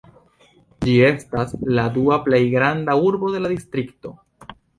[0.85, 4.17] Ĝi estas la dua plej granda urbo de la distrikto.